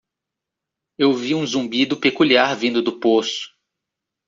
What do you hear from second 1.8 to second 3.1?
peculiar vindo do